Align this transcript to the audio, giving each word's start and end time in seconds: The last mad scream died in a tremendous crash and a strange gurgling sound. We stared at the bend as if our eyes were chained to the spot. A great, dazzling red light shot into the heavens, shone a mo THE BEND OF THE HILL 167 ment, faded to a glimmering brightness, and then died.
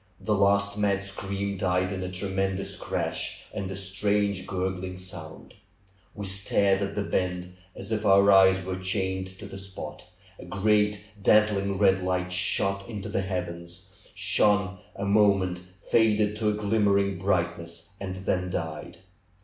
The 0.19 0.33
last 0.33 0.79
mad 0.79 1.03
scream 1.03 1.57
died 1.59 1.91
in 1.91 2.01
a 2.01 2.09
tremendous 2.11 2.75
crash 2.75 3.43
and 3.53 3.69
a 3.69 3.75
strange 3.75 4.47
gurgling 4.47 4.97
sound. 4.97 5.53
We 6.15 6.25
stared 6.25 6.81
at 6.81 6.95
the 6.95 7.03
bend 7.03 7.55
as 7.75 7.91
if 7.91 8.03
our 8.03 8.31
eyes 8.31 8.63
were 8.65 8.77
chained 8.77 9.37
to 9.37 9.45
the 9.45 9.59
spot. 9.59 10.07
A 10.39 10.45
great, 10.45 11.05
dazzling 11.21 11.77
red 11.77 12.01
light 12.01 12.31
shot 12.31 12.89
into 12.89 13.09
the 13.09 13.21
heavens, 13.21 13.89
shone 14.15 14.79
a 14.95 15.05
mo 15.05 15.33
THE 15.33 15.39
BEND 15.39 15.57
OF 15.57 15.63
THE 15.91 15.97
HILL 15.99 15.99
167 16.09 16.09
ment, 16.09 16.19
faded 16.19 16.35
to 16.37 16.49
a 16.49 16.53
glimmering 16.53 17.19
brightness, 17.19 17.91
and 18.01 18.15
then 18.15 18.49
died. 18.49 18.97